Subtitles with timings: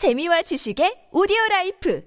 [0.00, 2.02] 재미와 지식의 오디오 라이프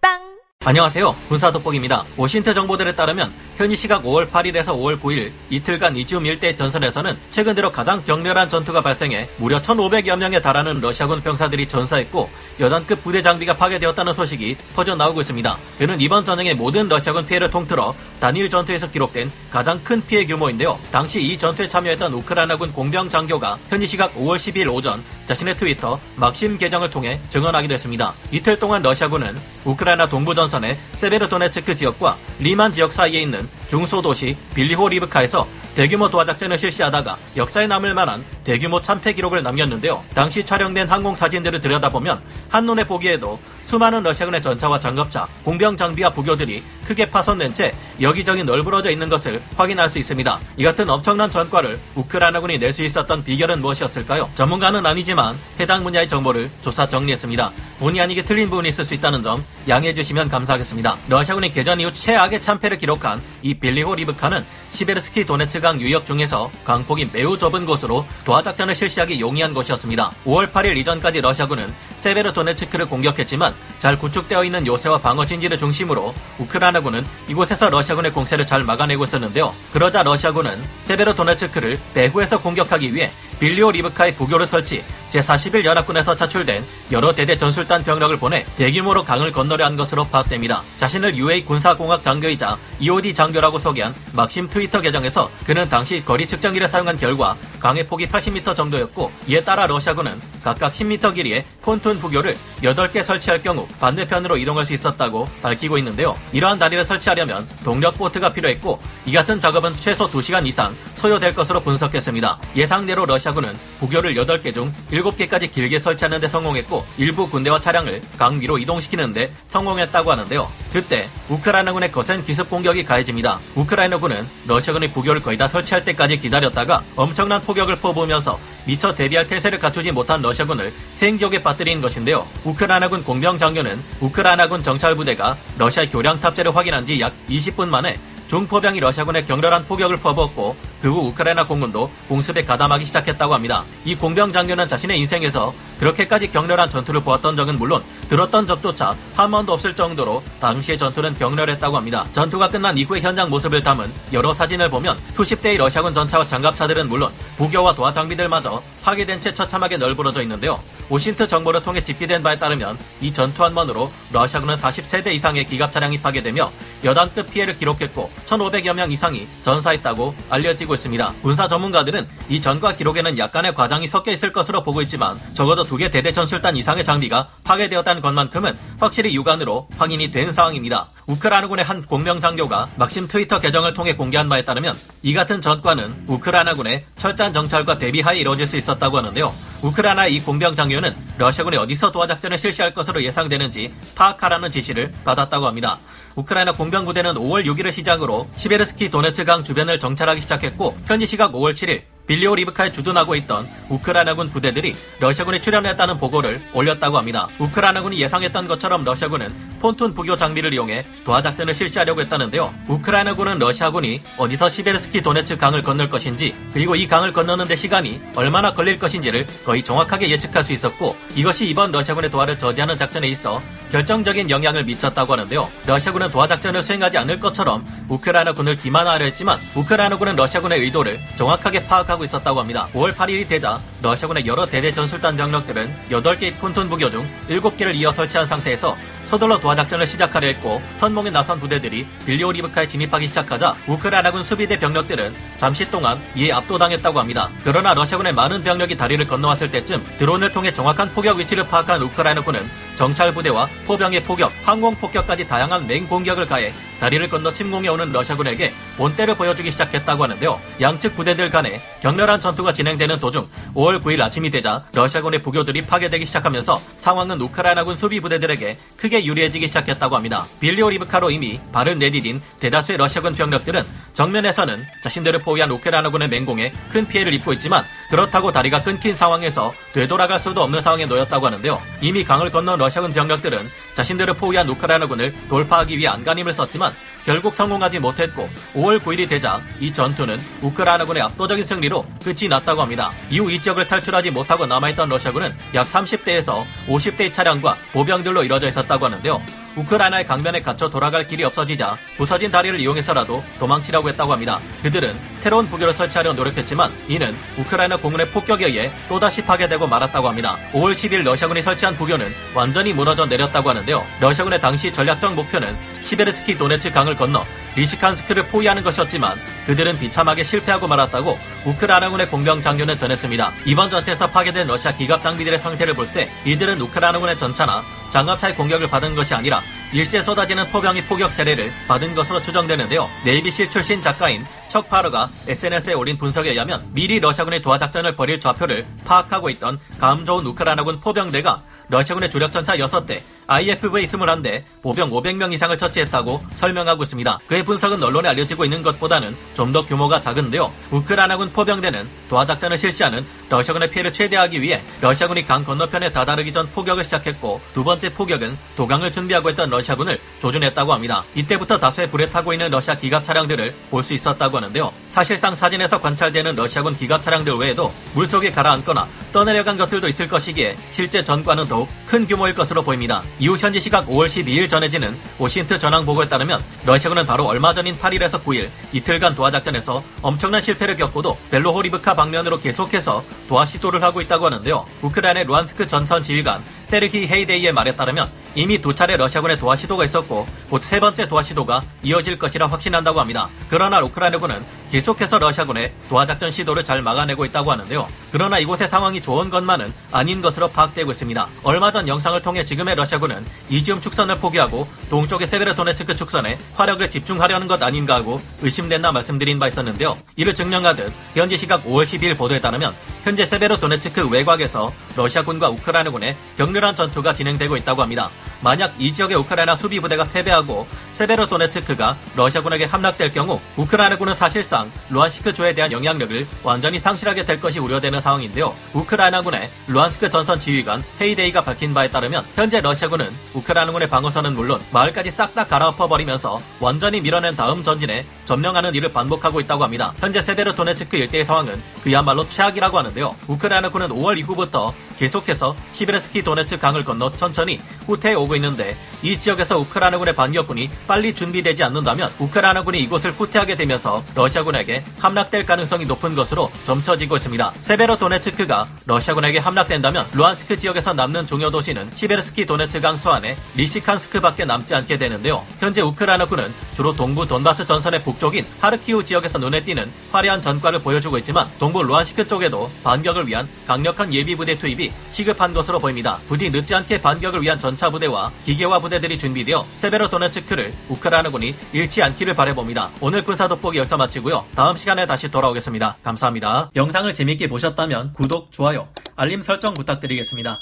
[0.00, 0.18] 팟빵
[0.64, 1.14] 안녕하세요.
[1.28, 2.04] 군사돋보기입니다.
[2.16, 7.70] OSINT 정보들에 따르면 현지 시각 5월 8일에서 5월 9일 이틀간 이지움 일대 전선에서는 최근 들어
[7.70, 14.12] 가장 격렬한 전투가 발생해 무려 1,500여 명에 달하는 러시아군 병사들이 전사했고 여단급 부대 장비가 파괴되었다는
[14.12, 15.56] 소식이 퍼져 나오고 있습니다.
[15.78, 20.76] 이는 이번 전쟁의 모든 러시아군 피해를 통틀어 단일 전투에서 기록된 가장 큰 피해 규모인데요.
[20.90, 25.00] 당시 이 전투에 참여했던 우크라이나군 공병 장교가 현지 시각 5월 12일 오전
[25.30, 28.12] 자신의 트위터 막심 계정을 통해 증언하기도 했습니다.
[28.32, 35.46] 이틀 동안 러시아군은 우크라이나 동부 전선의 세베르도네츠크 지역과 리만 지역 사이에 있는 중소도시 빌리호 리브카에서
[35.76, 40.02] 대규모 도하작전을 실시하다가 역사에 남을 만한 대규모 참패 기록을 남겼는데요.
[40.12, 47.08] 당시 촬영된 항공 사진들을 들여다보면 한눈에 보기에도 수많은 러시아군의 전차와 장갑차, 공병 장비와 부교들이 크게
[47.08, 50.40] 파손된 채 여기저기 널브러져 있는 것을 확인할 수 있습니다.
[50.56, 54.30] 이 같은 엄청난 전과를 우크라이나군이 낼 수 있었던 비결은 무엇이었을까요?
[54.36, 57.50] 전문가는 아니지만 해당 분야의 정보를 조사 정리했습니다.
[57.80, 60.98] 본의 아니게 틀린 부분이 있을 수 있다는 점 양해해 주시면 감사하겠습니다.
[61.08, 67.38] 러시아군이 개전 이후 최악의 참패를 기록한 이 빌리호 리브카는 시베르스키 도네츠강 유역 중에서 강폭이 매우
[67.38, 70.10] 좁은 곳으로 도하작전을 실시하기 용이한 곳이었습니다.
[70.26, 77.04] 5월 8일 이전까지 러시아군은 세베르 도네츠크를 공격했지만 잘 구축되어 있는 요새와 방어 진지를 중심으로 우크라이나군은
[77.28, 79.54] 이곳에서 러시아군의 공세를 잘 막아내고 있었는데요.
[79.72, 80.52] 그러자 러시아군은
[80.84, 87.82] 세베르 도네츠크를 배후에서 공격하기 위해 빌리오 리브카의 부교를 설치, 제41 연합군에서 차출된 여러 대대 전술단
[87.82, 90.62] 병력을 보내 대규모로 강을 건너려 한 것으로 파악됩니다.
[90.78, 96.98] 자신을 UA 군사공학 장교이자 EOD 장교라고 소개한 막심 트위터 계정에서 그는 당시 거리 측정기를 사용한
[96.98, 103.42] 결과 강의 폭이 80m 정도였고 이에 따라 러시아군은 각각 10m 길이의 폰툰 부교를 8개 설치할
[103.42, 106.16] 경우 반대편으로 이동할 수 있었다고 밝히고 있는데요.
[106.32, 112.38] 이러한 다리를 설치하려면 동력 보트가 필요했고 이 같은 작업은 최소 2시간 이상 소요될 것으로 분석했습니다.
[112.56, 118.40] 예상대로 러시아 군은 부교를 8개 중 7개까지 길게 설치하는 데 성공했고 일부 군대와 차량을 강
[118.40, 120.48] 위로 이동시키는 데 성공했다고 하는데요.
[120.72, 123.40] 그때 우크라이나군의 거센 기습 공격이 가해집니다.
[123.56, 129.90] 우크라이나군은 러시아군의 부교를 거의 다 설치할 때까지 기다렸다가 엄청난 포격을 퍼부으면서 미처 대비할 태세를 갖추지
[129.90, 132.26] 못한 러시아군을 생격에 빠뜨린 것인데요.
[132.44, 137.98] 우크라이나군 공병 장교는 우크라이나군 정찰부대가 러시아 교량 탑재를 확인한 지 약 20분 만에
[138.30, 143.64] 중포병이 러시아군의 격렬한 포격을 퍼부었고 그 후 우크라이나 공군도 공습에 가담하기 시작했다고 합니다.
[143.84, 149.52] 이 공병 장교는 자신의 인생에서 그렇게까지 격렬한 전투를 보았던 적은 물론 들었던 적조차 한 번도
[149.52, 152.06] 없을 정도로 당시의 전투는 격렬했다고 합니다.
[152.12, 157.10] 전투가 끝난 이후의 현장 모습을 담은 여러 사진을 보면 수십 대의 러시아군 전차와 장갑차들은 물론
[157.36, 160.58] 부교와 도하 장비들마저 파괴된 채 처참하게 널브러져 있는데요.
[160.90, 166.00] 오신트 정보를 통해 집계된 바에 따르면 이 전투 한 번으로 러시아군은 40세대 이상의 기갑 차량이
[166.00, 166.50] 파괴되며
[166.82, 171.14] 여단급 피해를 기록했고 1,500여 명 이상이 전사했다고 알려지고 있습니다.
[171.22, 175.88] 군사 전문가들은 이 전과 기록에는 약간의 과장이 섞여 있을 것으로 보고 있지만 적어도 두 개
[175.90, 180.88] 대대 전술단 이상의 장비가 파괴되었다는 것만큼은 확실히 육안으로 확인이 된 상황입니다.
[181.06, 186.84] 우크라이나군의 한 공명 장교가 막심 트위터 계정을 통해 공개한 바에 따르면 이 같은 전과는 우크라이나군의
[186.98, 189.32] 철저한 정찰과 대비하에 이루어질 수 있었다고 하는데요.
[189.62, 195.78] 우크라이나 이 공병 장교는 러시아군이 어디서 도하작전을 실시할 것으로 예상되는지 파악하라는 지시를 받았다고 합니다.
[196.16, 202.34] 우크라이나 공병부대는 5월 6일을 시작으로 시베르스키 도네츠강 주변을 정찰하기 시작했고 현지 시각 5월 7일 빌리오
[202.34, 207.28] 리브카에 주둔하고 있던 우크라이나군 부대들이 러시아군이 출현했다는 보고를 올렸다고 합니다.
[207.38, 209.28] 우크라이나군이 예상했던 것처럼 러시아군은
[209.60, 212.52] 폰툰 부교 장비를 이용해 도하작전을 실시하려고 했다는데요.
[212.66, 218.76] 우크라이나군은 러시아군이 어디서 시베르스키 도네츠 강을 건널 것인지 그리고 이 강을 건너는데 시간이 얼마나 걸릴
[218.80, 223.40] 것인지를 거의 정확하게 예측할 수 있었고 이것이 이번 러시아군의 도하를 저지하는 작전에 있어
[223.70, 225.48] 결정적인 영향을 미쳤다고 하는데요.
[225.64, 232.68] 러시아군은 도하작전을 수행하지 않을 것처럼 우크라이나군을 기만하려 했지만 우크라이나군은 러시아군의 의도를 정확하게 파악하고 있었다고 합니다.
[232.72, 238.26] 5월 8일이 되자 러시아군의 여러 대대 전술단 병력들은 8개의 폰톤 부교 중 7개를 이어 설치한
[238.26, 245.68] 상태에서 서둘러 도하작전을 시작하려 했고 선봉에 나선 부대들이 빌리오리브카에 진입하기 시작하자 우크라이나군 수비대 병력들은 잠시
[245.70, 247.30] 동안 이에 압도당했다고 합니다.
[247.42, 253.12] 그러나 러시아군의 많은 병력이 다리를 건너왔을 때쯤 드론을 통해 정확한 포격 위치를 파악한 우크라이나군은 정찰
[253.12, 259.16] 부대와 포병의 포격, 항공 폭격까지 다양한 맹 공격을 가해 다리를 건너 침공해 오는 러시아군에게 본때를
[259.16, 260.40] 보여주기 시작했다고 하는데요.
[260.60, 266.60] 양측 부대들 간에 격렬한 전투가 진행되는 도중 5월 9일 아침이 되자 러시아군의 부교들이 파괴되기 시작하면서
[266.78, 270.26] 상황은 우크라이나군 수비 부대들에게 크게 유리해지기 시작했다고 합니다.
[270.40, 273.62] 빌리오 리브카로 이미 발을 내디딘 대다수의 러시아군 병력들은
[273.92, 280.42] 정면에서는 자신들을 포위한 우크라이나군의 맹공에 큰 피해를 입고 있지만 그렇다고 다리가 끊긴 상황에서 되돌아갈 수도
[280.42, 281.62] 없는 상황에 놓였다고 하는데요.
[281.80, 286.72] 이미 강을 건넌 러시아군 병력들은 자신들을 포위한 우크라이나군을 돌파하기 위해 안간힘을 썼지만
[287.04, 292.90] 결국 성공하지 못했고 5월 9일이 되자 이 전투는 우크라이나군의 압도적인 승리로 끝이 났다고 합니다.
[293.10, 299.22] 이후 이 지역을 탈출하지 못하고 남아있던 러시아군은 약 30대에서 50대의 차량과 보병들로 이뤄져 있었다고 하는데요.
[299.56, 304.38] 우크라이나의 강변에 갇혀 돌아갈 길이 없어지자 부서진 다리를 이용해서라도 도망치려고 했다고 합니다.
[304.62, 310.38] 그들은 새로운 부교를 설치하려 노력했지만 이는 우크라이나 공군의 폭격에 의해 또다시 파괴되고 말았다고 합니다.
[310.52, 313.84] 5월 10일 러시아군이 설치한 부교는 완전히 무너져 내렸다고 하는데요.
[314.00, 317.24] 러시아군의 당시 전략적 목표는 시베르스키 도네츠 강을 건너
[317.56, 323.32] 리시칸스크를 포위하는 것이었지만 그들은 비참하게 실패하고 말았다고 우크라이나군의 공병 장교는 전했습니다.
[323.44, 328.94] 이번 전투에서 파괴된 러시아 기갑 장비들의 상태를 볼 때 이들은 우크라이나군의 전차나 장갑차의 공격을 받은
[328.94, 329.42] 것이 아니라
[329.72, 332.88] 일시에 쏟아지는 포병의 포격 세례를 받은 것으로 추정되는데요.
[333.04, 338.66] 네이비실 출신 작가인 척 파르가 SNS에 올린 분석에 의하면 미리 러시아군의 도하 작전을 벌일 좌표를
[338.84, 345.56] 파악하고 있던 감 좋은 우크라이나군 포병대가 러시아군의 주력 전차 6대, IFV 21대, 보병 500명 이상을
[345.56, 347.20] 처치했다고 설명하고 있습니다.
[347.28, 350.52] 그의 분석은 언론에 알려지고 있는 것보다는 좀 더 규모가 작은데요.
[350.70, 356.84] 우크라이나군 포병대는 도하 작전을 실시하는 러시아군의 피해를 최대하기 위해 러시아군이 강 건너편에 다다르기 전 포격을
[356.84, 361.04] 시작했고 두 번째 포격은 도강을 준비하고 있던 러시아 군을 조준했다고 합니다.
[361.14, 364.72] 이때부터 다수의 불에 타고 있는 러시아 기갑 차량들을 볼 수 있었다고 하는데요.
[364.90, 371.46] 사실상 사진에서 관찰되는 러시아군 기갑 차량들 외에도 물속에 가라앉거나 떠내려간 것들도 있을 것이기에 실제 전과는
[371.46, 373.02] 더욱 큰 규모일 것으로 보입니다.
[373.18, 378.20] 이후 현지 시각 5월 12일 전해지는 오신트 전황 보고에 따르면 러시아군은 바로 얼마 전인 8일에서
[378.22, 384.66] 9일 이틀간 도하 작전에서 엄청난 실패를 겪고도 벨로호리브카 방면으로 계속해서 도하 시도를 하고 있다고 하는데요.
[384.82, 390.26] 우크라이나의 루안스크 전선 지휘관 세르히 헤이데이의 말에 따르면 이미 두 차례 러시아군의 도하 시도가 있었고
[390.50, 393.28] 곧 세 번째 도하 시도가 이어질 것이라 확신한다고 합니다.
[393.48, 397.88] 그러나 우크라이나군은 계속해서 러시아군의 도하 작전 시도를 잘 막아내고 있다고 하는데요.
[398.12, 401.26] 그러나 이곳의 상황이 좋은 것만은 아닌 것으로 파악되고 있습니다.
[401.42, 407.60] 얼마 전 영상을 통해 지금의 러시아군은 이지움 축선을 포기하고 동쪽의 세베르도네츠크 축선에 화력을 집중하려는 것
[407.62, 409.98] 아닌가 하고 의심된다 말씀드린 바 있었는데요.
[410.16, 417.12] 이를 증명하듯 현지 시각 5월 12일 보도에 따르면 현재 세베르도네츠크 외곽에서 러시아군과 우크라이나군의 격렬한 전투가
[417.12, 418.10] 진행되고 있다고 합니다.
[418.40, 425.54] 만약 이 지역의 우크라이나 수비 부대가 패배하고 세베로도네츠크가 러시아군에게 함락될 경우 우크라이나군은 사실상 루한스크 주에
[425.54, 428.54] 대한 영향력을 완전히 상실하게 될 것이 우려되는 상황인데요.
[428.74, 435.30] 우크라이나군의 루한스크 전선 지휘관 헤이데이가 밝힌 바에 따르면 현재 러시아군은 우크라이나군의 방어선은 물론 마을까지 싹
[435.30, 439.92] 다 갈아엎어 버리면서 완전히 밀어낸 다음 전진해 점령하는 일을 반복하고 있다고 합니다.
[440.00, 443.14] 현재 세베르도네츠크 일대의 상황은 그야말로 최악이라고 하는데요.
[443.28, 450.14] 우크라이나군은 5월 이후부터 계속해서 시베르스키 도네츠 강을 건너 천천히 후퇴해 오고 있는데 이 지역에서 우크라이나군의
[450.14, 457.54] 반격군이 빨리 준비되지 않는다면 우크라이나군이 이곳을 후퇴하게 되면서 러시아군에게 함락될 가능성이 높은 것으로 점쳐지고 있습니다.
[457.62, 464.74] 세베로 도네츠크가 러시아군에게 함락된다면 루한스크 지역에서 남는 중요 도시는 시베르스키 도네츠 강 서안의 리시칸스크밖에 남지
[464.74, 465.46] 않게 되는데요.
[465.60, 471.48] 현재 우크라이나군은 주로 동부 돈바스 전선의 북쪽인 하르키우 지역에서 눈에 띄는 화려한 전과를 보여주고 있지만
[471.58, 476.18] 동부 루한스크 쪽에도 반격을 위한 강력한 예비 부대 투입이 시급한 것으로 보입니다.
[476.28, 482.90] 부디 늦지 않게 반격을 위한 전차 부대와 기계화 부대들이 준비되어 세베로도네츠크를 우크라이나군이 잃지 않기를 바라봅니다.
[483.00, 484.44] 오늘 군사 돋보기 여기서 마치고요.
[484.54, 485.96] 다음 시간에 다시 돌아오겠습니다.
[486.02, 486.70] 감사합니다.
[486.76, 490.60] 영상을 재밌게 보셨다면 구독, 좋아요, 알림 설정 부탁드리겠습니다.